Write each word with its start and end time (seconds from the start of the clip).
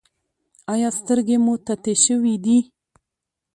ایا 0.73 0.89
سترګې 0.99 1.37
مو 1.43 1.53
تتې 1.65 1.93
شوې 2.03 2.35
دي؟ 2.43 2.57